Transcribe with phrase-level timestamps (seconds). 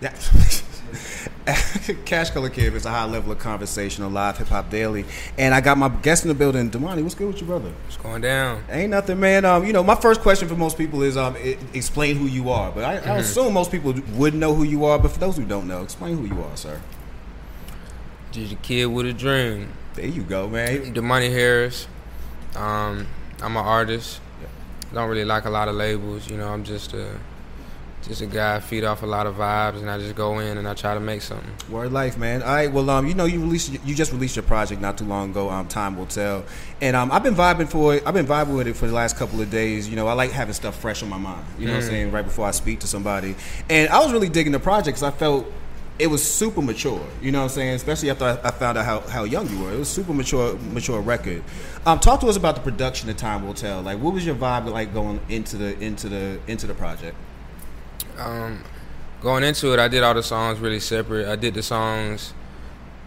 [0.00, 0.14] Yeah.
[2.04, 5.04] Cash Color Kid is a high level of conversation on Live Hip Hop Daily,
[5.38, 7.02] and I got my guest in the building, Domani.
[7.02, 7.70] What's good with you, brother?
[7.84, 8.64] What's going down?
[8.68, 9.44] Ain't nothing, man.
[9.44, 11.36] Um, you know, my first question for most people is um,
[11.72, 12.72] explain who you are.
[12.72, 14.98] But I, I assume most people would know who you are.
[14.98, 16.80] But for those who don't know, explain who you are, sir.
[18.32, 19.72] Just a kid with a dream.
[19.94, 20.92] There you go, man.
[20.92, 21.86] Domani Harris.
[22.56, 23.06] Um,
[23.40, 24.20] I'm an artist.
[24.92, 26.28] Don't really like a lot of labels.
[26.28, 27.18] You know, I'm just a
[28.06, 30.68] just a guy feed off a lot of vibes, and I just go in and
[30.68, 31.50] I try to make something.
[31.68, 32.42] Word life, man.
[32.42, 32.70] All right.
[32.70, 35.50] Well, um, you know, you released, you just released your project not too long ago.
[35.50, 36.44] Um, time will tell.
[36.80, 38.06] And um, I've been vibing for it.
[38.06, 39.88] I've been vibing with it for the last couple of days.
[39.88, 41.44] You know, I like having stuff fresh on my mind.
[41.58, 43.34] You know, what I'm saying right before I speak to somebody.
[43.68, 45.50] And I was really digging the project because I felt
[45.98, 47.04] it was super mature.
[47.22, 47.74] You know what I'm saying?
[47.74, 49.72] Especially after I, I found out how, how young you were.
[49.72, 51.42] It was super mature, mature record.
[51.86, 53.82] Um, talk to us about the production of Time Will Tell.
[53.82, 57.16] Like, what was your vibe like going into the into the into the project?
[58.18, 58.62] Um,
[59.20, 61.28] going into it, I did all the songs really separate.
[61.28, 62.32] I did the songs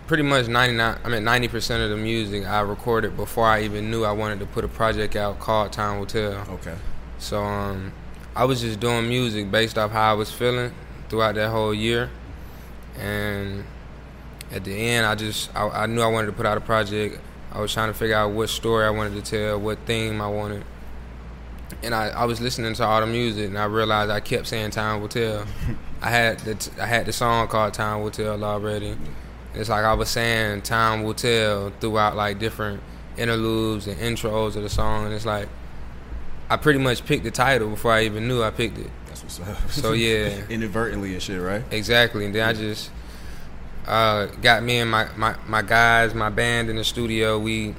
[0.09, 4.03] pretty much 99 I mean 90% of the music I recorded before I even knew
[4.03, 6.33] I wanted to put a project out called Time Will Tell.
[6.49, 6.75] Okay.
[7.19, 7.93] So um,
[8.35, 10.73] I was just doing music based off how I was feeling
[11.09, 12.09] throughout that whole year,
[12.97, 13.63] and
[14.51, 17.19] at the end, I just I, I knew I wanted to put out a project.
[17.51, 20.27] I was trying to figure out what story I wanted to tell, what theme I
[20.27, 20.63] wanted,
[21.83, 24.71] and I, I was listening to all the music, and I realized I kept saying
[24.71, 25.45] "Time Will Tell."
[26.01, 28.95] I had the t- I had the song called "Time Will Tell" already.
[29.53, 32.81] It's like I was saying "Time Will Tell" throughout like different
[33.17, 35.49] interludes and intros of the song, and it's like
[36.49, 38.89] I pretty much picked the title before I even knew I picked it.
[39.07, 39.71] That's what's up.
[39.71, 41.63] So yeah, Inadvertently and shit, right?
[41.71, 42.25] exactly.
[42.25, 42.89] And then I just
[43.87, 47.37] uh, got me and my, my, my guys, my band in the studio.
[47.37, 47.75] We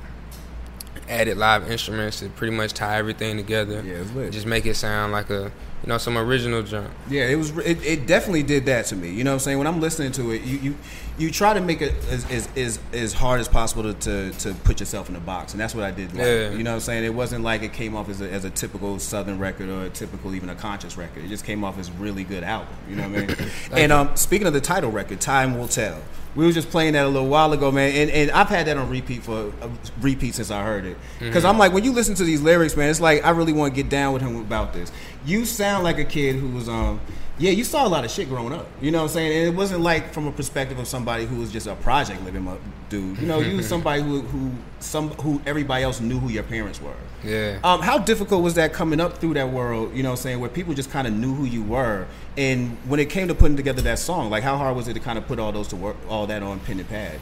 [1.08, 3.82] added live instruments to pretty much tie everything together.
[3.84, 4.32] Yeah, it's lit.
[4.32, 6.90] Just make it sound like a you know some original jump.
[7.08, 7.56] Yeah, it was.
[7.58, 9.10] It, it definitely did that to me.
[9.10, 9.58] You know what I'm saying?
[9.58, 10.76] When I'm listening to it, you you,
[11.18, 14.54] you try to make it as, as, as, as hard as possible to, to, to
[14.60, 16.12] put yourself in a box, and that's what I did.
[16.12, 16.26] Like.
[16.26, 16.50] Yeah.
[16.50, 17.04] You know what I'm saying?
[17.04, 19.90] It wasn't like it came off as a, as a typical Southern record or a
[19.90, 21.24] typical even a conscious record.
[21.24, 22.74] It just came off as a really good album.
[22.88, 23.50] You know what I mean?
[23.72, 26.00] and um, speaking of the title record, Time Will Tell.
[26.36, 28.76] We were just playing that a little while ago, man, and, and I've had that
[28.76, 29.68] on repeat for uh,
[30.00, 30.96] repeat since I heard it.
[31.18, 33.74] Because I'm like, when you listen to these lyrics, man, it's like I really want
[33.74, 34.92] to get down with him about this.
[35.24, 37.00] You sound like a kid who was um,
[37.40, 38.66] yeah, you saw a lot of shit growing up.
[38.82, 39.38] You know what I'm saying?
[39.38, 42.42] And it wasn't like from a perspective of somebody who was just a project living
[42.42, 42.58] mo-
[42.90, 43.16] dude.
[43.18, 46.82] You know, you was somebody who who some who everybody else knew who your parents
[46.82, 46.92] were.
[47.24, 47.58] Yeah.
[47.64, 49.94] Um, how difficult was that coming up through that world?
[49.94, 52.06] You know, what I'm saying where people just kind of knew who you were,
[52.36, 55.00] and when it came to putting together that song, like how hard was it to
[55.00, 57.18] kind of put all those to work, all that on pen and pad?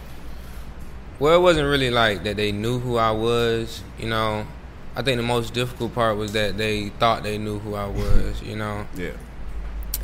[1.20, 4.46] Well, it wasn't really like that they knew who I was, you know.
[4.96, 8.42] I think the most difficult part was that they thought they knew who I was,
[8.42, 8.84] you know.
[8.96, 9.12] Yeah.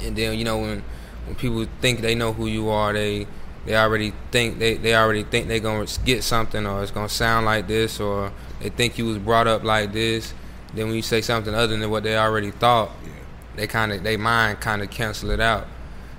[0.03, 0.83] And then you know when
[1.27, 3.27] when people think they know who you are, they
[3.67, 7.47] they already think they, they already think they're gonna get something or it's gonna sound
[7.47, 10.35] like this or they think you was brought up like this.
[10.75, 13.13] Then when you say something other than what they already thought, Yeah.
[13.57, 15.67] they kind of they mind kind of cancel it out.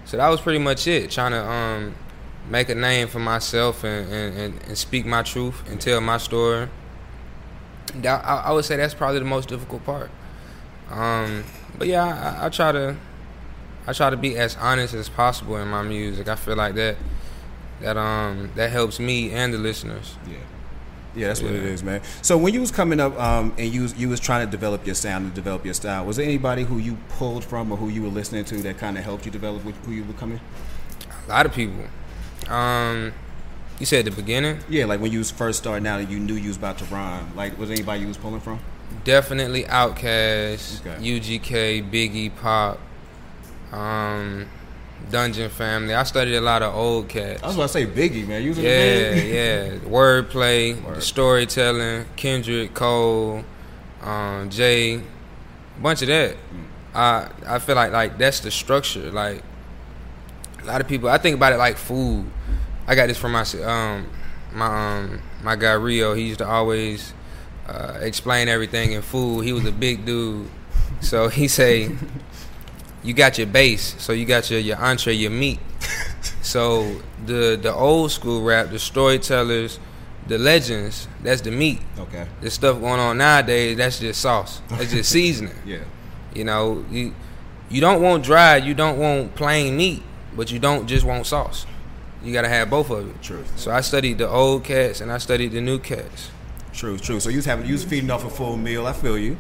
[0.06, 1.12] So that was pretty much it.
[1.12, 1.96] Trying to um,
[2.50, 6.70] make a name for myself and, and, and, speak my truth and tell my story.
[7.96, 10.12] That, I, I would say that's probably the most difficult part.
[10.92, 11.44] Um,
[11.78, 12.96] but yeah, I, I try to
[13.88, 16.28] I try to be as honest as possible in my music.
[16.28, 16.96] I feel like that
[17.82, 20.16] that um that helps me and the listeners.
[20.28, 20.38] Yeah.
[21.16, 21.70] Yeah, that's what it Yeah.
[21.70, 22.02] is, man.
[22.22, 24.86] So when you was coming up um, and you was, you was trying to develop
[24.86, 27.88] your sound and develop your style, was there anybody who you pulled from or who
[27.88, 30.42] you were listening to that kind of helped you develop wh- who you were coming?
[31.26, 31.86] A lot of people.
[32.50, 33.14] Um,
[33.80, 34.60] you said at the beginning.
[34.68, 36.86] Yeah, like when you was first starting out and you knew you was about to
[36.86, 37.34] rhyme.
[37.34, 38.60] Like, was there anybody you was pulling from?
[39.06, 41.02] Definitely Outkast, Okay.
[41.20, 42.78] UGK, Biggie, Pop,
[43.72, 44.46] um,
[45.10, 45.94] Dungeon Family.
[45.94, 47.44] I studied a lot of old cats.
[47.44, 48.42] I was about to say Biggie, man.
[48.44, 49.70] You was Yeah, yeah.
[49.80, 50.96] Wordplay, Word.
[50.98, 53.44] the storytelling, Kendrick, Cole,
[54.02, 55.02] um, Jay, a
[55.82, 56.36] bunch of that.
[56.94, 59.12] I I feel like like that's the structure.
[59.12, 59.44] Like
[60.62, 62.26] a lot of people, I think about it like food.
[62.88, 64.08] I got this from my um
[64.54, 64.66] my
[65.00, 66.14] um my guy Rio.
[66.14, 67.14] He used to always
[67.68, 69.42] uh, explain everything in food.
[69.44, 70.48] He was a big dude,
[71.02, 71.90] so he say,
[73.06, 75.60] "You got your base, so you got your your entree, your meat."
[76.42, 79.80] So the the old school rap, the storytellers,
[80.28, 81.82] the legends, that's the meat.
[81.98, 82.28] Okay.
[82.42, 84.62] The stuff going on nowadays, that's just sauce.
[84.70, 85.56] That's just seasoning.
[85.66, 85.84] Yeah.
[86.36, 87.16] You know, you
[87.70, 90.04] you don't want dry, you don't want plain meat,
[90.36, 91.66] but you don't just want sauce.
[92.24, 93.22] You gotta have both of it.
[93.24, 93.44] True.
[93.56, 96.30] So I studied the old cats and I studied the new cats.
[96.74, 97.20] True, true.
[97.20, 98.86] So you was having you was feeding off a full meal.
[98.86, 99.38] I feel you.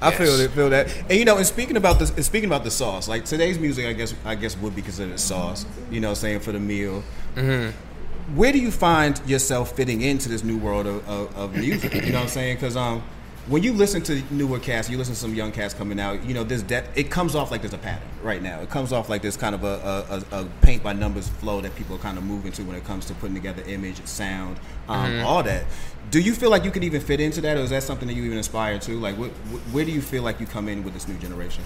[0.00, 0.18] I yes.
[0.18, 0.94] feel it, feel that.
[1.10, 3.92] And you know, and speaking about the speaking about the sauce, like today's music, I
[3.92, 5.66] guess I guess would be considered sauce.
[5.90, 7.02] You know, saying for the meal.
[7.34, 8.36] Mm-hmm.
[8.36, 11.92] Where do you find yourself fitting into this new world of, of, of music?
[11.92, 12.56] You know what I'm saying?
[12.56, 13.02] Because um,
[13.46, 16.24] when you listen to newer cast, you listen to some young cast coming out.
[16.24, 18.60] You know, this de- it comes off like there's a pattern right now.
[18.60, 21.74] It comes off like there's kind of a, a, a, paint by numbers flow that
[21.74, 24.58] people are kind of moving to when it comes to putting together image, sound,
[24.88, 25.26] um, mm-hmm.
[25.26, 25.64] all that.
[26.10, 28.14] Do you feel like you could even fit into that, or is that something that
[28.14, 28.92] you even aspire to?
[28.98, 31.64] Like, wh- wh- where do you feel like you come in with this new generation?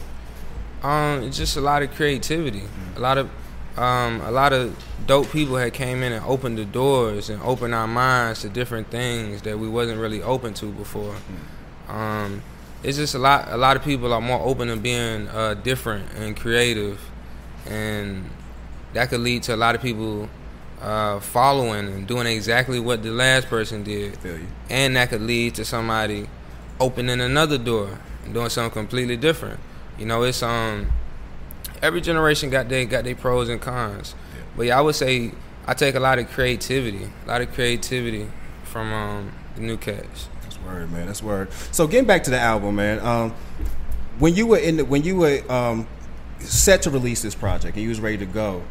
[0.83, 2.97] Um, it's just a lot of creativity, mm-hmm.
[2.97, 3.31] a lot of
[3.77, 4.77] um, a lot of
[5.07, 8.89] dope people had came in and opened the doors and opened our minds to different
[8.91, 11.13] things that we wasn't really open to before.
[11.13, 11.55] Mm-hmm
[11.89, 12.43] um,
[12.83, 13.49] it's just a lot.
[13.51, 17.01] A lot of people are more open to being uh, different and creative,
[17.67, 18.31] and
[18.93, 20.29] that could lead to a lot of people
[20.81, 24.17] uh, following and doing exactly what the last person did.
[24.71, 26.29] And that could lead to somebody
[26.81, 29.59] opening another door and doing something completely different.
[29.99, 30.93] You know, it's um
[31.83, 34.15] every generation got their got their pros and cons.
[34.15, 34.43] Yeah.
[34.57, 35.33] But yeah, I would say
[35.67, 38.29] I take a lot of creativity, a lot of creativity
[38.65, 40.29] from um, the new cats.
[40.69, 41.07] Word, man.
[41.07, 41.49] That's word.
[41.73, 43.01] So getting back to the album, man.
[43.01, 43.35] Um,
[44.19, 45.87] when you were in the, when you were um,
[46.41, 48.63] set to release this project and you was ready to go,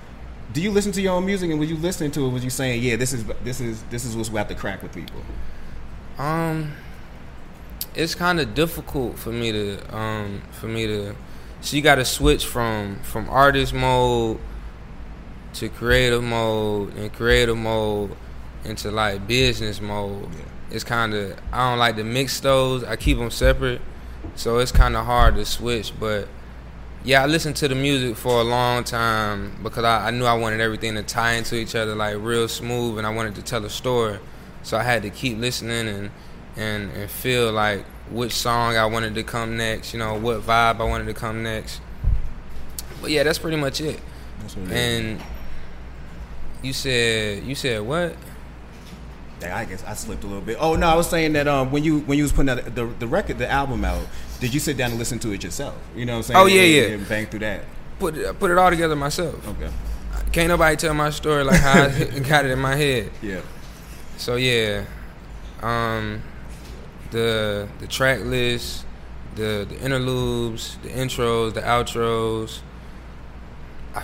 [0.54, 2.30] do you listen to your own music and was you listening to it?
[2.30, 4.94] Was you saying, yeah, this is this is this is what's have to crack with
[4.94, 5.22] people?
[6.20, 6.74] Um,
[7.96, 11.16] it's kind of difficult for me to um for me to.
[11.62, 14.40] So you got to switch from from artist mode
[15.54, 18.16] to creative mode and creative mode
[18.64, 20.30] into like business mode.
[20.38, 22.84] Yeah it's kind of I don't like to mix those.
[22.84, 23.82] I keep them separate,
[24.36, 25.94] so it's kind of hard to switch.
[26.00, 26.28] But
[27.04, 30.34] yeah, I listened to the music for a long time because I, I, knew I
[30.34, 33.64] wanted everything to tie into each other like real smooth, and I wanted to tell
[33.64, 34.20] a story.
[34.64, 36.12] So I had to keep listening and
[36.58, 39.94] and and feel like which song I wanted to come next.
[39.94, 41.82] You know, what vibe I wanted to come next.
[43.02, 44.00] But yeah, that's pretty much it.
[44.70, 45.22] and
[46.62, 48.16] you said you said what?
[49.44, 50.58] I guess I slipped a little bit.
[50.60, 52.86] Oh no, I was saying that um, when you when you was putting out the,
[52.86, 54.06] the record, the album out,
[54.40, 55.76] did you sit down and listen to it yourself?
[55.96, 56.40] You know what I'm saying?
[56.40, 56.94] Oh yeah, yeah.
[56.94, 57.64] And bang through that.
[58.00, 59.48] Put it, put it all together myself.
[59.48, 59.72] Okay.
[60.32, 63.12] Can't nobody tell my story like how I got it in my head.
[63.22, 63.42] Yeah.
[64.18, 64.86] So yeah,
[65.62, 66.22] um,
[67.12, 68.86] the the track list,
[69.36, 72.60] the the interludes, the intros, the outros.
[73.96, 74.04] I,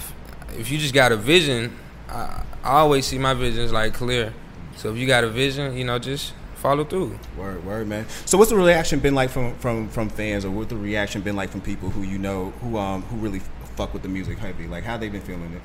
[0.57, 1.77] if you just got a vision,
[2.09, 4.33] I, I always see my visions like clear.
[4.75, 7.20] So if you got a vision, you know, just follow through.
[7.38, 8.06] Word, word, man.
[8.25, 11.36] So what's the reaction been like from from from fans, or what the reaction been
[11.36, 13.42] like from people who you know who um who really
[13.75, 14.68] fuck with the music heavy?
[14.68, 15.62] Like how they been feeling it?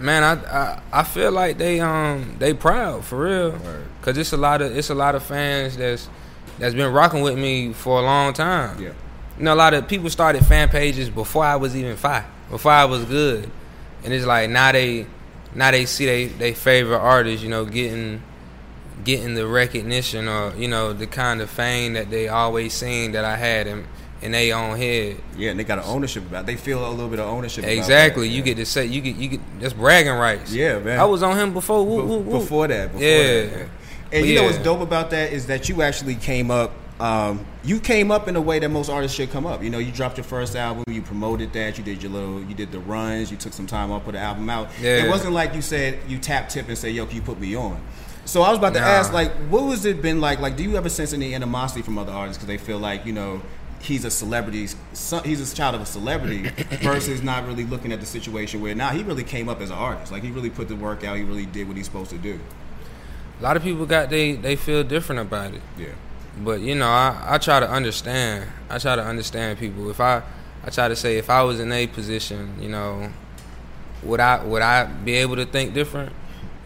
[0.00, 3.86] Man, I, I I feel like they um they proud for real, word.
[4.02, 6.08] cause it's a lot of it's a lot of fans that's
[6.58, 8.82] that's been rocking with me for a long time.
[8.82, 8.92] Yeah,
[9.38, 12.72] you know, a lot of people started fan pages before I was even five, before
[12.72, 13.50] I was good,
[14.02, 15.06] and it's like now they
[15.54, 18.22] now they see they they favorite artists, you know, getting
[19.04, 23.24] getting the recognition or you know the kind of fame that they always seen that
[23.24, 23.86] I had in
[24.22, 25.16] in their own head.
[25.36, 26.42] Yeah, and they got an ownership about.
[26.42, 26.46] It.
[26.46, 27.64] They feel a little bit of ownership.
[27.64, 28.28] Exactly.
[28.28, 30.52] That, you get to say you get you get that's bragging rights.
[30.52, 31.00] Yeah, man.
[31.00, 31.84] I was on him before.
[31.84, 32.38] Woo, woo, woo.
[32.40, 32.92] Before that.
[32.92, 33.42] Before yeah.
[33.44, 33.68] That,
[34.12, 34.40] and you yeah.
[34.40, 38.28] know what's dope about that is that you actually came up um, you came up
[38.28, 39.62] in a way that most artists should come up.
[39.62, 42.54] You know, you dropped your first album, you promoted that, you did your little, you
[42.54, 44.68] did the runs, you took some time off, put the album out.
[44.80, 45.04] Yeah.
[45.04, 47.56] It wasn't like you said you tap tip and say, "Yo, can you put me
[47.56, 47.80] on?"
[48.26, 48.86] So I was about to nah.
[48.86, 50.40] ask, like, what was it been like?
[50.40, 53.14] Like, do you ever sense any animosity from other artists because they feel like you
[53.14, 53.40] know
[53.80, 54.68] he's a celebrity,
[55.24, 56.42] he's a child of a celebrity,
[56.82, 59.76] versus not really looking at the situation where now he really came up as an
[59.76, 60.12] artist.
[60.12, 62.38] Like he really put the work out, he really did what he's supposed to do.
[63.40, 65.62] A lot of people got they they feel different about it.
[65.78, 65.86] Yeah.
[66.38, 68.48] But you know, I, I try to understand.
[68.68, 69.90] I try to understand people.
[69.90, 70.22] If I
[70.64, 73.10] I try to say if I was in a position, you know,
[74.02, 76.12] would I would I be able to think different?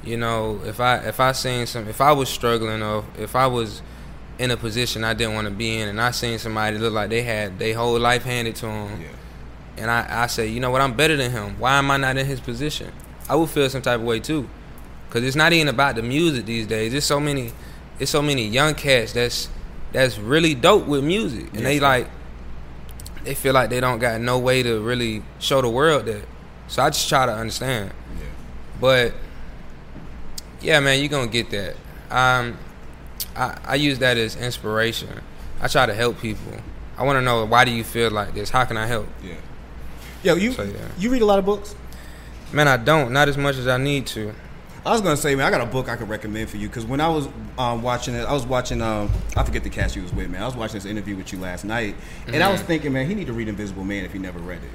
[0.02, 3.46] You know, if I if I seen some if I was struggling or if I
[3.46, 3.82] was
[4.38, 7.08] in a position I didn't want to be in and I seen somebody look like
[7.08, 9.00] they had their whole life handed to them.
[9.00, 9.08] Yeah.
[9.76, 11.58] And I, I say, you know what, I'm better than him.
[11.58, 12.92] Why am I not in his position?
[13.28, 14.48] I would feel some type of way too.
[15.10, 16.90] Cause it's not even about the music these days.
[16.90, 17.52] There's so many
[17.98, 19.48] it's so many young cats that's
[19.92, 22.08] that's really dope with music, and yes, they like
[23.24, 26.24] they feel like they don't got no way to really show the world that.
[26.68, 27.92] So I just try to understand.
[28.18, 28.24] Yeah.
[28.80, 29.14] But
[30.60, 31.76] yeah, man, you're gonna get that.
[32.10, 32.58] Um,
[33.36, 35.08] I I use that as inspiration.
[35.60, 36.52] I try to help people.
[36.96, 38.50] I want to know why do you feel like this?
[38.50, 39.08] How can I help?
[39.22, 39.34] Yeah.
[40.22, 40.88] Yo, you so, yeah.
[40.98, 41.74] you read a lot of books?
[42.52, 43.12] Man, I don't.
[43.12, 44.34] Not as much as I need to.
[44.86, 46.84] I was gonna say, man, I got a book I could recommend for you because
[46.84, 47.26] when I was
[47.58, 48.82] um, watching it, I was watching.
[48.82, 50.42] Um, I forget the cast you was with, man.
[50.42, 52.66] I was watching this interview with you last night, and I was Mm-hmm.
[52.66, 54.70] thinking, man, he need to read Invisible Man if he never read it.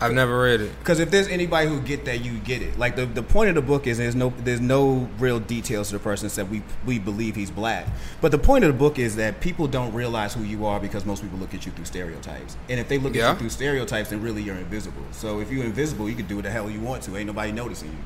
[0.00, 0.76] I've never read it.
[0.80, 2.76] Because if there's anybody who get that, you get it.
[2.78, 5.94] Like the, the point of the book is there's no there's no real details to
[5.94, 7.86] the person that we we believe he's black.
[8.20, 11.06] But the point of the book is that people don't realize who you are because
[11.06, 12.56] most people look at you through stereotypes.
[12.68, 15.04] And if they look at you through stereotypes, then really you're invisible.
[15.12, 17.16] So if you're invisible, you can do what the hell you want to.
[17.16, 17.98] Ain't nobody noticing you.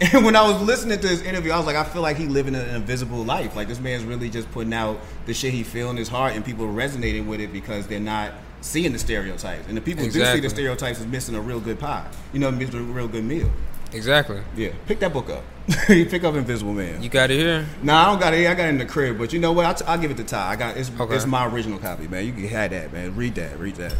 [0.12, 2.26] And when I was listening to this interview, I was like, I feel like he
[2.26, 3.54] living an invisible life.
[3.54, 6.44] Like this man's really just putting out the shit he feel in his heart, and
[6.44, 9.68] people are resonating with it because they're not seeing the stereotypes.
[9.68, 12.06] And the people who do see the stereotypes is missing a real good pie.
[12.32, 13.50] You know, missing a real good meal.
[13.92, 14.42] Exactly.
[14.56, 15.44] Yeah, pick that book up.
[15.88, 17.02] You pick up Invisible Man.
[17.02, 17.66] You got it here.
[17.82, 18.38] nah, I don't got it.
[18.40, 18.50] here.
[18.50, 19.82] I got it in the crib, but you know what?
[19.88, 20.50] I'll, give it to Ty.
[20.50, 21.14] I got it's, Okay.
[21.16, 22.26] it's my original copy, man.
[22.26, 23.16] You can have that, man.
[23.16, 23.58] Read that.
[23.58, 23.94] Read that.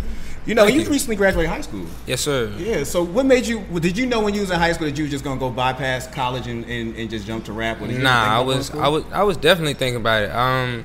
[0.47, 0.91] You know, you, you.
[0.91, 1.87] recently graduated high school.
[2.07, 2.53] Yes, sir.
[2.59, 2.85] Yeah.
[2.85, 3.61] So, what made you?
[3.81, 5.49] Did you know when you was in high school that you was just gonna go
[5.49, 7.79] bypass college and, and, and just jump to rap?
[7.79, 8.85] Or did you ever think Nah, I about going to was.
[8.85, 10.31] I was, I was definitely thinking about it.
[10.33, 10.85] Um,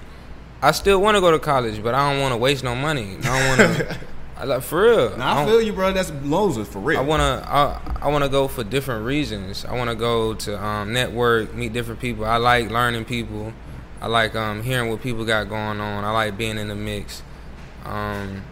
[0.62, 3.18] I still want to go to college, but I don't want to waste no money.
[3.24, 3.98] I don't want to.
[4.40, 5.18] I like for real.
[5.18, 5.92] Nah, I don't- feel you, bro.
[5.92, 6.98] That's loads for real.
[7.00, 9.66] I wanna I, I wanna go for different reasons.
[9.66, 12.24] I wanna go to um, network, meet different people.
[12.26, 13.54] I like learning people.
[14.02, 16.06] I like um, hearing what people got going on.
[16.06, 17.22] I like being in the mix.
[17.84, 18.44] Um,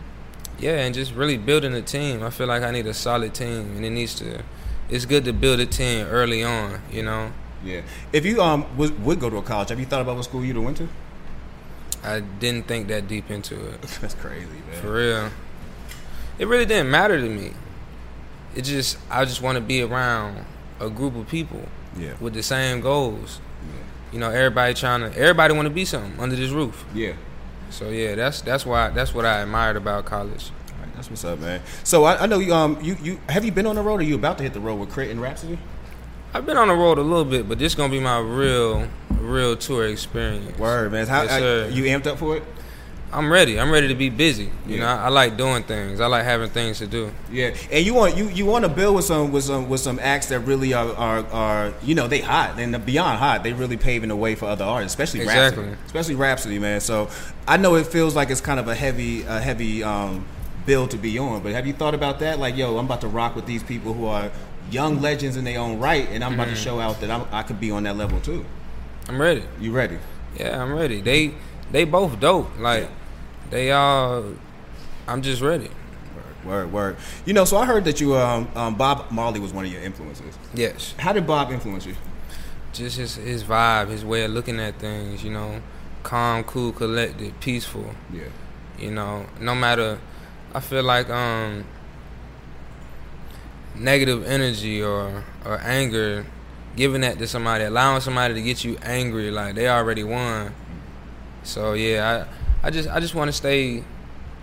[0.59, 2.21] yeah, and just really building a team.
[2.21, 4.43] I feel like I need a solid team, and it needs to.
[4.89, 6.81] It's good to build a team early on.
[6.91, 7.31] You know,
[7.63, 7.81] yeah.
[8.11, 10.43] If you um would, would go to a college, have you thought about what school
[10.43, 10.89] you'd have went to?
[12.03, 13.81] I didn't think that deep into it.
[14.01, 14.81] That's crazy, man.
[14.81, 15.29] For real.
[16.39, 17.53] It really didn't matter to me.
[18.55, 20.45] It just I just want to be around
[20.79, 21.61] a group of people
[21.97, 22.13] Yeah.
[22.19, 23.39] with the same goals.
[24.11, 26.85] You know, everybody trying to everybody want to be something under this roof.
[26.93, 27.13] Yeah.
[27.69, 30.51] So yeah, that's that's why that's what I admired about college.
[30.79, 31.61] Right, that's what's up, man.
[31.83, 34.03] So I, I know you um you, you have you been on the road or
[34.03, 35.59] you about to hit the road with Crit and Rapsody?
[36.33, 38.87] I've been on the road a little bit, but this gonna be my real
[39.19, 40.57] real tour experience.
[40.57, 41.07] Word, man.
[41.07, 42.43] How Yes, I- you amped up for it?
[43.11, 43.57] I'm ready.
[43.57, 44.49] I'm ready to be busy.
[44.67, 44.79] You Yeah.
[44.81, 46.01] know, I, I like doing things.
[46.01, 47.11] I like having things to do.
[47.31, 49.97] Yeah, and you want you you want to build with some with some with some
[49.99, 53.43] acts that really are are, are you know they hot and beyond hot.
[53.43, 55.63] They really paving the way for other artists, especially Exactly.
[55.63, 56.81] Rapsody, especially Rapsody, man.
[56.81, 57.09] So
[57.47, 60.25] I know it feels like it's kind of a heavy a heavy um,
[60.65, 62.39] bill to be on, but have you thought about that?
[62.39, 64.29] Like, yo, I'm about to rock with these people who are
[64.69, 66.61] young legends in their own right, and I'm about to Mm-hmm.
[66.63, 68.45] show out that I'm, I could be on that level too.
[69.07, 69.43] I'm ready.
[69.61, 69.97] You ready?
[70.37, 70.99] Yeah, I'm ready.
[70.99, 71.35] They
[71.71, 72.57] they both dope.
[72.59, 72.89] Like
[73.49, 74.33] they all
[75.07, 75.69] I'm just ready.
[76.43, 76.97] Word, word.
[77.25, 79.81] You know, so I heard that you um, um Bob Marley was one of your
[79.81, 80.37] influences.
[80.53, 80.93] Yes.
[80.97, 81.95] How did Bob influence you?
[82.73, 85.61] Just his his vibe, his way of looking at things, you know,
[86.03, 87.95] calm, cool, collected, peaceful.
[88.13, 88.23] Yeah.
[88.77, 89.99] You know, no matter
[90.53, 91.65] I feel like um
[93.75, 96.25] negative energy or or anger,
[96.75, 100.53] giving that to somebody, allowing somebody to get you angry, like they already won.
[101.47, 102.25] So yeah,
[102.61, 103.83] I I just I just want to stay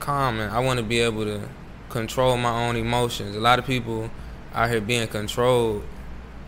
[0.00, 1.48] calm and I want to be able to
[1.90, 3.36] control my own emotions.
[3.36, 4.10] A lot of people
[4.54, 5.84] out here being controlled.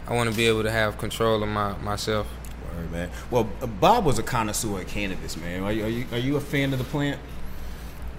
[0.07, 2.27] I want to be able to have control of my myself.
[2.75, 3.11] Word, man.
[3.31, 5.63] Well, Bob was a connoisseur of cannabis, man.
[5.63, 7.21] Are you, are you are you a fan of the plant?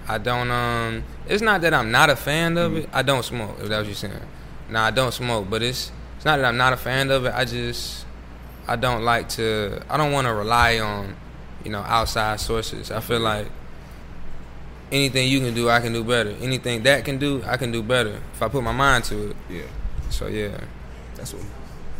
[0.06, 2.88] I don't um it's not that I'm not a fan of it.
[2.92, 4.28] I don't smoke, if that's what you're saying.
[4.70, 7.34] Nah, I don't smoke, but it's it's not that I'm not a fan of it.
[7.34, 8.06] I just
[8.68, 11.16] I don't like to I don't want to rely on,
[11.64, 12.90] you know, outside sources.
[12.90, 13.46] I feel like
[14.92, 16.30] anything you can do, I can do better.
[16.40, 19.36] Anything that can do, I can do better if I put my mind to it.
[19.50, 19.62] Yeah,
[20.10, 20.58] So yeah.
[21.14, 21.42] that's what.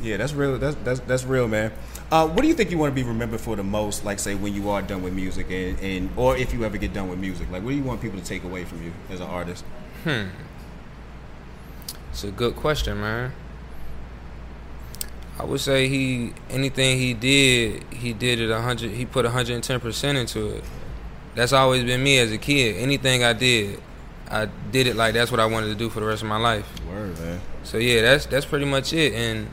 [0.00, 0.58] Yeah, that's real.
[0.58, 1.72] That's that's that's real, man.
[2.10, 4.04] Uh, what do you think you want to be remembered for the most?
[4.04, 6.92] Like, say, when you are done with music, and, and or if you ever get
[6.94, 9.18] done with music, like, what do you want people to take away from you as
[9.20, 9.64] an artist?
[10.04, 10.26] Hmm,
[12.12, 13.32] It's a good question, man.
[15.38, 18.90] I would say he anything he did, he did it a hundred.
[18.90, 20.64] He put hundred and ten percent into it.
[21.34, 22.76] That's always been me as a kid.
[22.76, 23.80] Anything I did,
[24.28, 26.38] I did it like that's what I wanted to do for the rest of my
[26.38, 26.66] life.
[26.88, 27.40] Word, man.
[27.62, 29.12] So yeah, that's that's pretty much it.
[29.14, 29.48] And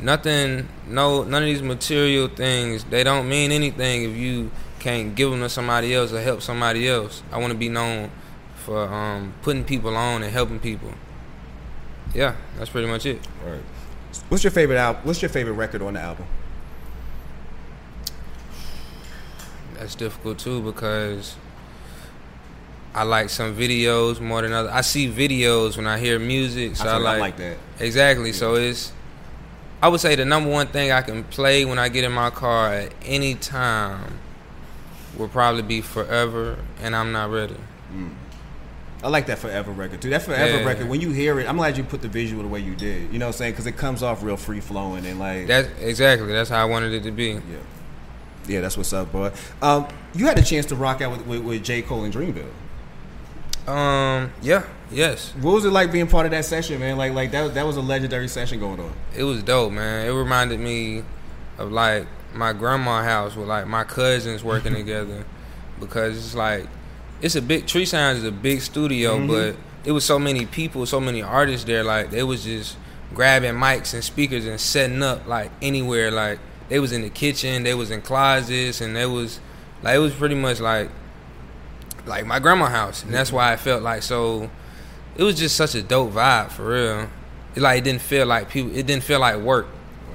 [0.00, 5.32] nothing, no, none of these material things, they don't mean anything if you can't give
[5.32, 7.24] them to somebody else or help somebody else.
[7.32, 8.12] I want to be known
[8.54, 10.92] for um, putting people on and helping people.
[12.14, 13.20] Yeah, that's pretty much it.
[13.44, 13.64] Word.
[14.28, 15.02] What's your favorite album?
[15.04, 16.26] What's your favorite record on the album?
[19.74, 21.36] That's difficult too because
[22.94, 24.72] I like some videos more than others.
[24.72, 27.56] I see videos when I hear music, so I, I, like, like that.
[27.78, 28.32] exactly.
[28.32, 28.92] So it's
[29.80, 32.30] I would say the number one thing I can play when I get in my
[32.30, 34.18] car at any time
[35.16, 37.56] will probably be forever, and I'm not ready.
[37.92, 38.10] Mm.
[39.02, 40.10] I like that Forever record too.
[40.10, 40.64] That Forever Yeah.
[40.64, 43.12] record, when you hear it, I'm glad you put the visual the way you did.
[43.12, 43.52] You know what I'm saying?
[43.52, 45.46] Because it comes off real free flowing and like.
[45.46, 46.32] That's exactly.
[46.32, 47.30] That's how I wanted it to be.
[47.32, 47.40] yeah.
[48.48, 49.30] Yeah, that's what's up, boy.
[49.60, 51.82] Um, you had a chance to rock out with, with, with J.
[51.82, 52.48] Cole and Dreamville.
[53.70, 54.32] Um.
[54.40, 54.64] Yeah.
[54.90, 55.34] Yes.
[55.40, 56.96] What was it like being part of that session, man?
[56.96, 58.92] Like, like that, that was a legendary session going on.
[59.14, 60.06] It was dope, man.
[60.06, 61.02] It reminded me
[61.58, 65.24] of like my grandma house with like my cousins working together
[65.78, 66.66] because it's like
[67.22, 69.26] it's a big Tree Sounds is a big studio, Mhm.
[69.28, 71.82] but it was so many people, so many artists there.
[71.84, 72.76] Like they was just
[73.14, 76.10] grabbing mics and speakers and setting up like anywhere.
[76.10, 79.40] Like they was in the kitchen, they was in closets, and they was
[79.82, 80.90] like it was pretty much like
[82.06, 84.50] like my grandma house, and that's why I felt like so.
[85.16, 87.08] It was just such a dope vibe for real.
[87.54, 88.74] It like it didn't feel like people.
[88.76, 89.66] It didn't feel like work,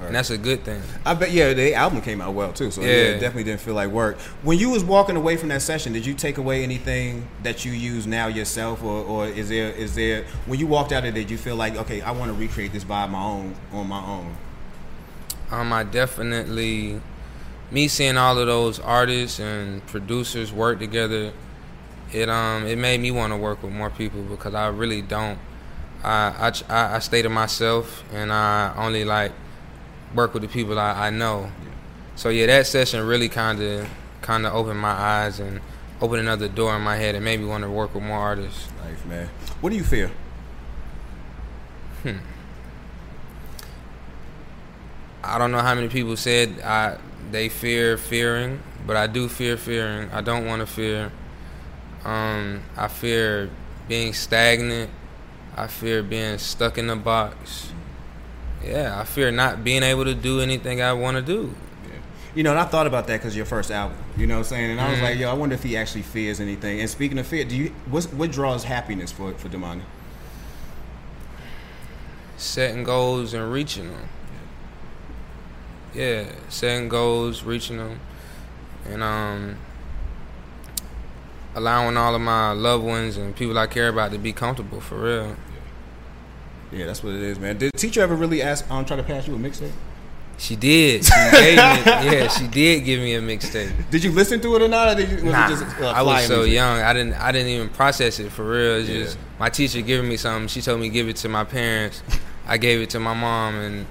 [0.06, 0.82] And that's a good thing.
[1.04, 2.70] I bet, yeah, the album came out well too.
[2.70, 2.86] So yeah.
[2.86, 2.92] Yeah.
[2.92, 4.18] it definitely didn't feel like work.
[4.42, 7.72] When you was walking away from that session, did you take away anything that you
[7.72, 11.22] use now yourself, or, or is there is there when you walked out of there,
[11.22, 14.04] did you feel like okay, I want to recreate this by my own on my
[14.04, 14.36] own?
[15.50, 17.00] Um, I definitely,
[17.70, 21.32] me seeing all of those artists and producers work together,
[22.12, 25.38] it um it made me want to work with more people because I really don't.
[26.02, 29.32] I I I, I stay to myself and I only like
[30.14, 31.50] work with the people I, I know.
[32.16, 33.88] So yeah, that session really kind of
[34.22, 35.60] kind of opened my eyes and
[36.00, 38.68] opened another door in my head and made me want to work with more artists.
[38.82, 39.28] Life, man.
[39.60, 40.10] What do you fear?
[45.24, 46.98] I don't know how many people said I
[47.30, 50.10] they fear fearing, but I do fear fearing.
[50.10, 51.10] I don't want to fear.
[52.04, 53.50] Um, I fear
[53.88, 54.90] being stagnant.
[55.56, 57.72] I fear being stuck in a box.
[58.66, 61.54] Yeah, I fear not being able to do anything I want to do.
[62.34, 63.96] You know, and I thought about that because your first album.
[64.16, 64.70] You know what I'm saying?
[64.72, 65.02] And I was Mhm.
[65.02, 66.80] like, yo, I wonder if he actually fears anything.
[66.80, 69.82] And speaking of fear, do you what's, what draws happiness for for Domani?
[72.36, 74.08] Setting goals and reaching them.
[75.94, 78.00] Yeah, setting goals, reaching them,
[78.90, 79.56] and um,
[81.54, 84.96] allowing all of my loved ones and people I care about to be comfortable for
[84.96, 85.36] real.
[86.74, 87.58] Yeah, that's what it is, man.
[87.58, 89.70] Did the teacher ever really ask um try to pass you a mixtape?
[90.36, 91.04] She did.
[91.04, 91.62] She gave me.
[91.62, 93.70] Yeah, she did give me a mixtape.
[93.90, 94.88] Did you listen to it or not?
[94.88, 96.54] Or did you, was Nah, just uh, I was so music?
[96.54, 96.80] young.
[96.80, 97.14] I didn't.
[97.14, 98.80] I didn't even process it for real.
[98.80, 99.04] It's Yeah.
[99.04, 100.48] just my teacher giving me something.
[100.48, 102.02] She told me give it to my parents.
[102.46, 103.86] I gave it to my mom, and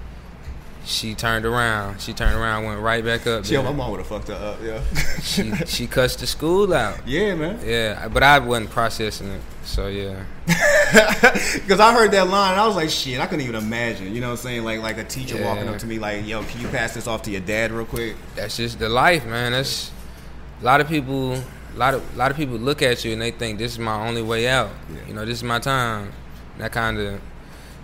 [0.85, 2.01] she turned around.
[2.01, 3.45] She turned around, went right back up.
[3.45, 3.63] There.
[3.63, 4.59] my mom would have fucked her up.
[4.61, 4.81] Yeah.
[5.21, 6.99] she she cussed the school out.
[7.07, 7.59] yeah, man.
[7.65, 9.41] Yeah, but I wasn't processing it.
[9.65, 10.25] So yeah,
[11.55, 14.13] Because I heard that line and I was like, shit, I couldn't even imagine.
[14.13, 14.63] You know what I'm saying?
[14.65, 15.45] Like like a teacher Yeah.
[15.45, 17.85] walking up to me like, yo, can you pass this off to your dad real
[17.85, 18.15] quick?
[18.35, 19.53] that's just the life, man.
[19.53, 19.89] That's
[20.61, 21.33] a lot of people.
[21.35, 23.79] A lot of a lot of people look at you and they think this is
[23.79, 24.69] my only way out.
[24.93, 25.07] Yeah.
[25.07, 26.11] You know, this is my time.
[26.57, 27.21] That kind of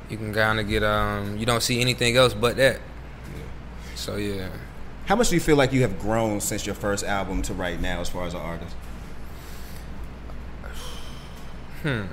[0.10, 1.38] you can kind of get um.
[1.38, 2.80] You don't see anything else but that.
[3.96, 4.50] So yeah.
[5.06, 7.80] How much do you feel like you have grown since your first album to right
[7.82, 8.76] now as far as an artist?
[11.84, 12.04] Hmm.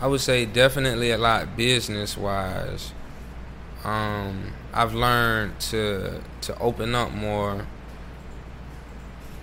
[0.00, 2.92] I would say definitely a lot business wise.
[3.84, 7.66] Um, I've learned to to open up more.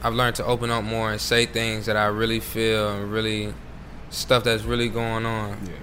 [0.04, 3.54] I've learned to open up more and say things that I really feel and really
[4.10, 5.60] stuff that's really going on.
[5.66, 5.74] Yeah.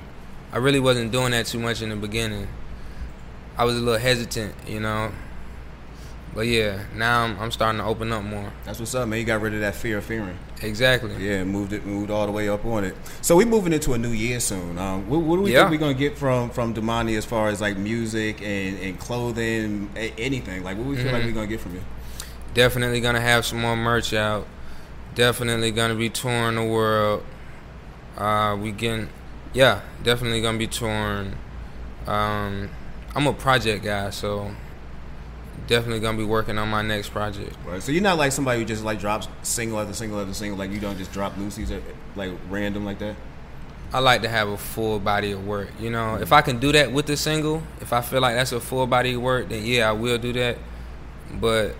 [0.52, 2.48] I really wasn't doing that too much in the beginning.
[3.56, 5.12] I was a little hesitant, you know.
[6.34, 8.52] But yeah, now I'm, I'm starting to open up more.
[8.64, 9.18] That's what's up, man.
[9.18, 10.38] You got rid of that fear of fearing.
[10.62, 11.16] Exactly.
[11.16, 12.94] Yeah, moved it, moved all the way up on it.
[13.22, 14.78] So we moving into a new year soon.
[14.78, 15.60] Um, what, what do we Yeah.
[15.68, 19.90] think we're gonna get from from Domani as far as like music and, and clothing,
[19.96, 20.62] a- anything?
[20.62, 21.26] Like, what we feel like Mhm.
[21.26, 21.82] we're gonna get from you?
[22.54, 24.46] Definitely gonna have some more merch out.
[25.14, 27.24] Definitely gonna be touring the world.
[28.16, 29.08] Uh, we getting,
[29.54, 31.34] yeah, definitely gonna be touring.
[32.06, 32.68] Um,
[33.14, 34.50] I'm a project guy, so
[35.68, 37.54] definitely gonna be working on my next project.
[37.64, 37.80] Right.
[37.82, 40.58] So you're not like somebody who just like drops single after single after single.
[40.58, 41.82] Like you don't just drop Lucy's at,
[42.16, 43.14] like random like that.
[43.92, 45.68] I like to have a full body of work.
[45.80, 48.52] You know, if I can do that with the single, if I feel like that's
[48.52, 50.58] a full body of work, then yeah, I will do that.
[51.32, 51.74] But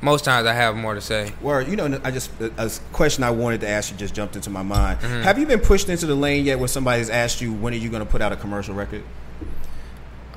[0.00, 1.32] most times I have more to say.
[1.40, 4.36] Word, you know, I just a, a question I wanted to ask you just jumped
[4.36, 5.00] into my mind.
[5.00, 5.22] Mhm.
[5.22, 7.88] Have you been pushed into the lane yet where somebody's asked you when are you
[7.90, 9.02] going to put out a commercial record?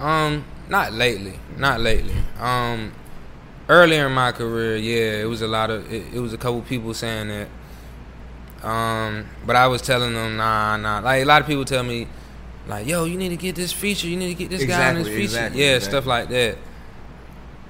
[0.01, 2.15] Um, not lately, not lately.
[2.39, 2.91] Um,
[3.69, 6.61] earlier in my career, yeah, it was a lot of it, it was a couple
[6.61, 8.67] people saying that.
[8.67, 10.99] Um, but I was telling them, nah, nah.
[10.99, 12.07] Like a lot of people tell me,
[12.67, 14.95] like, yo, you need to get this feature, you need to get this guy on
[14.95, 15.91] this feature, exactly, yeah, exactly.
[15.91, 16.57] stuff like that.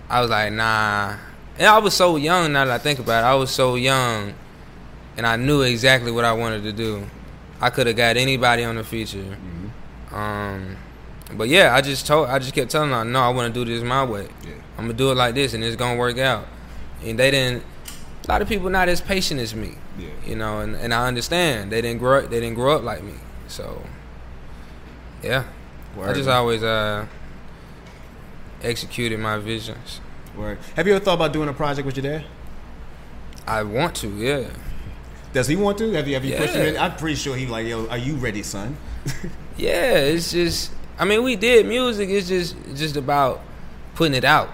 [0.10, 1.15] I was like, nah.
[1.58, 2.54] And I was so young.
[2.54, 4.34] Now that I think about it, I was so young
[5.17, 7.06] and I knew exactly what I wanted to do.
[7.60, 9.20] I could have got anybody on the feature.
[9.20, 10.15] Mm-hmm.
[10.15, 10.78] Um,
[11.38, 13.70] but yeah, I just told, I just kept telling them, no, I want to do
[13.70, 14.28] this my way.
[14.44, 14.54] Yeah.
[14.78, 16.48] I'm gonna do it like this, and it's gonna work out.
[17.04, 17.63] And they didn't.
[18.28, 19.76] A lot of people not as patient as me.
[19.98, 20.10] Yeah.
[20.26, 23.04] You know, and, and I understand they didn't grow up, they didn't grow up like
[23.04, 23.13] me.
[23.48, 23.84] So
[25.24, 25.46] yeah,
[25.96, 27.06] I Word, just always uh
[28.63, 30.00] executed my visions.
[30.36, 30.60] Word.
[30.76, 32.26] Have you ever thought about doing a project with your dad?
[33.48, 34.50] I want to, yeah.
[35.34, 35.91] Does he want to?
[35.94, 36.84] Have you have you pushed Yeah.
[36.84, 38.78] I'm pretty sure he like, yo, are you ready, son?
[39.58, 43.41] Yeah, it's just I mean we did music, it's just just about
[43.95, 44.49] putting it out.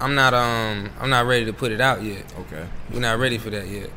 [0.00, 2.24] I'm not um I'm not ready to put it out yet.
[2.40, 2.66] Okay.
[2.92, 3.90] We're not ready for that yet.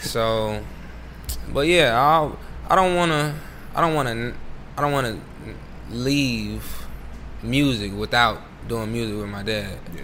[0.00, 0.62] So
[1.52, 3.34] but yeah, I I don't want to
[3.74, 4.34] I don't want to
[4.76, 6.86] I don't want to leave
[7.42, 9.78] music without doing music with my dad.
[9.94, 10.02] Yeah.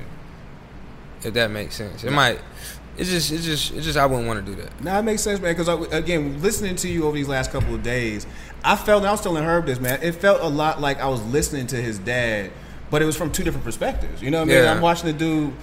[1.22, 2.04] If that makes sense.
[2.04, 2.40] It might
[2.96, 4.84] it's just it's just it's just I wouldn't want to do that.
[4.84, 5.56] Nah, it makes sense, man.
[5.56, 8.26] Because again, listening to you over these last couple of days,
[8.64, 9.02] I felt.
[9.02, 10.00] And I was telling Herb this, man.
[10.02, 12.50] It felt a lot like I was listening to his dad,
[12.90, 14.22] but it was from two different perspectives.
[14.22, 14.64] You know what I mean?
[14.64, 14.72] Yeah.
[14.72, 15.54] I'm watching the dude,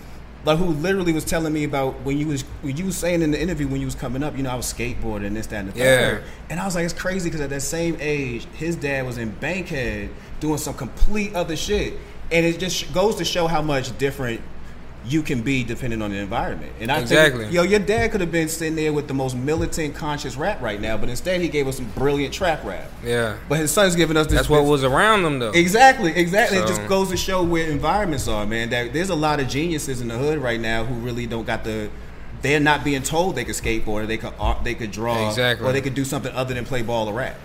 [0.46, 3.32] like who literally was telling me about when you was when you was saying in
[3.32, 4.36] the interview when you was coming up.
[4.38, 6.20] You know, I was skateboarding and this, that, and the Yeah.
[6.50, 9.32] And I was like, it's crazy because at that same age, his dad was in
[9.32, 11.94] Bankhead doing some complete other shit,
[12.32, 14.42] and it just goes to show how much different.
[15.08, 17.44] You can be depending on the environment, and I Exactly.
[17.44, 20.62] think, yo, your dad could have been sitting there with the most militant, conscious rap
[20.62, 22.92] right now, but instead he gave us some brilliant trap rap.
[23.06, 23.36] Yeah.
[23.48, 24.36] But his son's giving us this.
[24.36, 25.52] That's what this- was around them though.
[25.52, 26.58] Exactly, exactly.
[26.58, 28.70] it just goes to show where environments are, man.
[28.70, 31.64] That there's a lot of geniuses in the hood right now who really don't got
[31.64, 31.90] the.
[32.42, 35.66] They're not being told they could skateboard, or they could art, they could draw, Exactly.
[35.68, 37.36] or they could do something other than play ball or rap.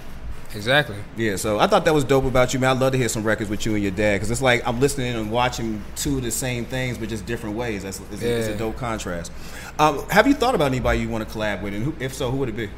[0.55, 0.97] Exactly.
[1.17, 2.77] Yeah, so I thought that was dope about you, man.
[2.77, 4.81] I'd love to hear some records with you and your dad because it's like I'm
[4.81, 7.83] listening and watching two of the same things, but just different ways.
[7.83, 9.33] That's it's, a, it's a dope contrast.
[9.79, 12.31] Um, have you thought about anybody you want to collab with, and who, if so,
[12.31, 12.69] who would it be?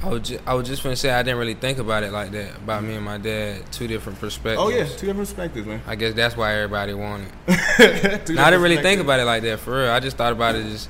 [0.00, 2.30] I was just, I was just gonna say I didn't really think about it like
[2.30, 3.64] that about me and my dad.
[3.72, 4.60] Two different perspectives.
[4.62, 5.80] Oh yeah, two different perspectives, man.
[5.88, 7.28] I guess that's why everybody wanted.
[7.78, 9.90] No, I didn't really think about it like that for real.
[9.90, 10.88] I just thought about it as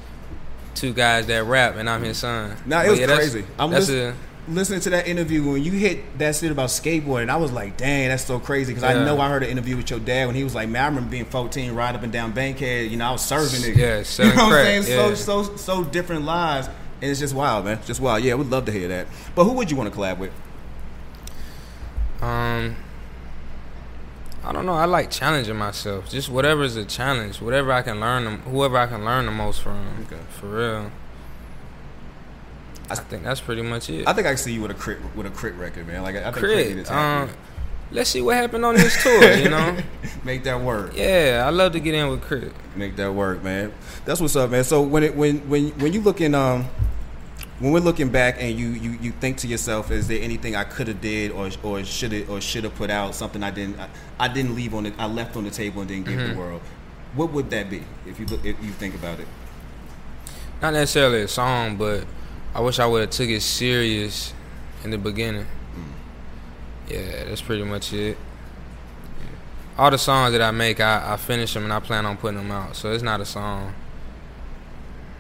[0.74, 2.57] two guys that rap and I'm his son.
[2.66, 3.46] Nah, it But was yeah, that's- crazy.
[3.59, 4.16] I'm that's listen-
[4.48, 7.28] listening to that interview when you hit that shit about skateboarding.
[7.28, 9.90] I was like, dang, that's so crazy because I know I heard an interview with
[9.90, 12.32] your dad when he was like, man, I remember being 14, riding up and down
[12.32, 12.90] Bankhead.
[12.90, 13.76] You know, I was serving it.
[13.76, 14.98] Yeah, you know what I'm saying?
[15.08, 15.14] yeah.
[15.14, 16.68] So so so different lives,
[17.00, 17.78] and it's just wild, man.
[17.87, 18.24] Just wild.
[18.24, 19.06] Yeah, we'd love to hear that.
[19.34, 20.32] But who would you want to collab with?
[22.20, 22.76] um,
[24.44, 24.72] I don't know.
[24.72, 26.08] I like challenging myself.
[26.08, 29.61] Just whatever is a challenge, whatever I can learn, whoever I can learn the most
[29.61, 30.04] from.
[30.06, 30.22] Okay.
[30.30, 30.90] For real.
[32.90, 34.07] I think that's pretty much it.
[34.09, 36.03] I think I can see you with a crit with a crit record, man.
[36.03, 36.90] Like I think Crit Crit.
[36.90, 37.29] Um,
[37.90, 39.33] let's see what happened on this tour.
[39.37, 39.77] You know.
[40.24, 40.92] make that work.
[40.94, 42.53] Yeah, I love to get in with Crit.
[42.77, 43.72] Make that work, man.
[44.05, 44.64] That's what's up, man.
[44.64, 46.66] So when it when when when you looking um
[47.59, 50.64] when we're looking back and you you, you think to yourself, is there anything I
[50.64, 53.79] could have did or or should have or should have put out something I didn't
[53.81, 56.33] I, I didn't leave on it I left on the table and didn't give Mm-hmm.
[56.35, 56.62] the world?
[57.14, 59.27] What would that be if you look if you think about it?
[60.62, 62.05] Not necessarily a song, but
[62.54, 64.32] I wish I would have took it serious
[64.84, 65.46] in the beginning.
[66.88, 68.16] Yeah, that's pretty much it.
[69.76, 72.38] All the songs that I make, I, I finish them and I plan on putting
[72.38, 72.74] them out.
[72.74, 73.74] So it's not a song.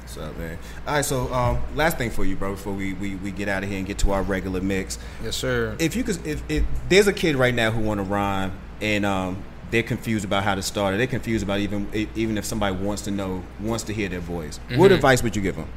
[0.00, 0.58] What's up, man?
[0.86, 3.62] All right, so um, last thing for you, bro, before we, we, we get out
[3.62, 4.98] of here and get to our regular mix.
[5.22, 5.76] Yes, sir.
[5.78, 9.04] if you could if, if there's a kid right now who want to rhyme and
[9.04, 12.74] um they're confused about how to start it they're confused about even even if somebody
[12.74, 14.94] wants to know wants to hear their voice what Mhm.
[14.94, 15.68] advice would you give them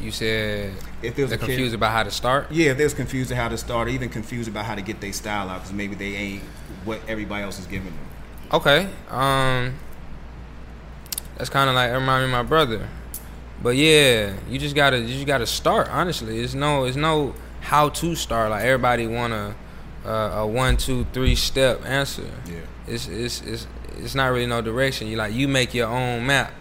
[0.00, 2.50] You said if there was they're a kid- confused about how to start.
[2.50, 4.82] yeah if they was confused about how to start or even confused about how to
[4.82, 6.42] get their style out because maybe they ain't
[6.84, 7.98] what everybody else is giving them
[8.52, 8.88] Okay.
[9.10, 9.74] Um,
[11.36, 12.88] that's kind of like it remind me of my brother.
[13.62, 15.88] But yeah, you just gotta you just gotta start.
[15.90, 18.50] Honestly, it's no it's no how to start.
[18.50, 19.54] Like everybody want a
[20.04, 22.30] a, a one two three step answer.
[22.46, 23.66] yeah It's it's it's
[23.98, 25.08] it's not really no direction.
[25.08, 26.52] You like you make your own map.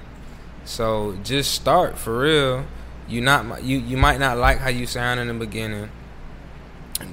[0.66, 2.66] So just start for real.
[3.08, 5.90] You not you you might not like how you sound in the beginning,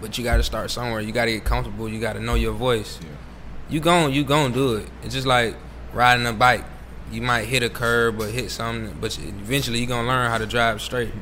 [0.01, 1.01] but you got to start somewhere.
[1.01, 1.89] You got to get comfortable.
[1.89, 3.11] You got to know your voice yeah
[3.69, 4.89] you gon' you gon' do it.
[5.03, 5.57] It's just like
[5.93, 6.65] riding a bike.
[7.11, 10.47] You might hit a curb or hit something, but eventually you gonna learn how to
[10.47, 11.13] drive straight.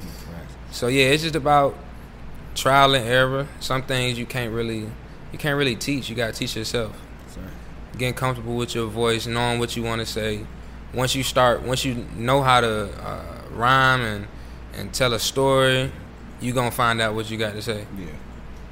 [0.70, 1.76] So yeah, it's just about
[2.54, 3.46] trial and error.
[3.60, 4.88] Some things you can't really
[5.32, 6.08] you can't really teach.
[6.08, 6.96] You gotta teach yourself.
[7.28, 7.46] Sorry.
[7.96, 10.46] Getting comfortable with your voice, knowing what you want to say.
[10.94, 14.26] Once you start, once you know how to uh, rhyme and
[14.74, 15.90] and tell a story,
[16.40, 17.86] you gonna find out what you got to say.
[17.98, 18.06] yeah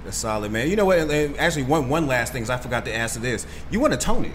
[0.04, 0.98] that's solid man you know what
[1.38, 4.32] actually one one last thing 'cause i forgot to answer this you won a tony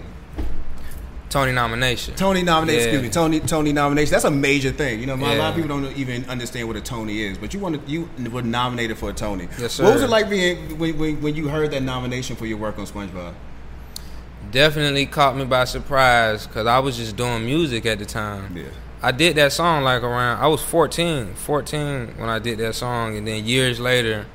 [1.28, 2.14] Tony nomination.
[2.14, 2.80] Tony nomination.
[2.80, 2.86] Yeah.
[2.86, 3.10] Excuse me.
[3.10, 4.12] Tony Tony nomination.
[4.12, 5.00] That's a major thing.
[5.00, 7.36] You know, a lot of people don't even understand what a Tony is.
[7.36, 9.48] But you wanted you were nominated for a Tony.
[9.58, 9.84] Yes, sir.
[9.84, 12.78] What was it like being when, when, when you heard that nomination for your work
[12.78, 13.34] on SpongeBob?
[14.52, 18.56] Definitely caught me by surprise because I was just doing music at the time.
[18.56, 18.64] Yeah.
[19.02, 23.16] I did that song like around I was 14, 14 when I did that song,
[23.16, 24.26] and then years later,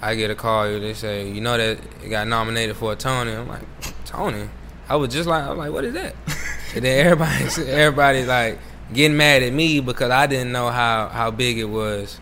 [0.00, 0.64] I get a call.
[0.64, 3.32] They say, you know that it got nominated for a Tony.
[3.32, 3.62] I'm like,
[4.04, 4.48] Tony.
[4.88, 6.14] I was just like, I was like, what is that?
[6.74, 8.58] and then everybody, everybody like
[8.92, 12.18] getting mad at me because I didn't know how how big it was.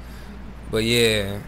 [0.70, 1.40] But yeah,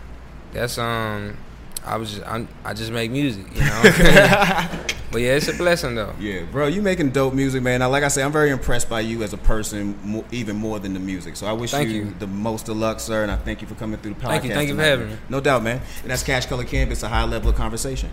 [0.52, 1.36] that's um,
[1.84, 4.68] I was just, I'm, I just make music, you know.
[5.10, 6.14] but yeah, it's a blessing though.
[6.20, 7.80] Yeah, bro, you making dope music, man.
[7.80, 10.78] Now, like I say, I'm very impressed by you as a person, mo- even more
[10.78, 11.36] than the music.
[11.36, 12.14] So I wish you, you.
[12.18, 14.28] the most of luck, sir, and I thank you for coming through the podcast.
[14.28, 14.54] Thank you.
[14.54, 15.16] Thank you for having me.
[15.28, 15.80] No doubt, man.
[16.02, 18.10] And that's Cash Color Canvas, a high level of conversation.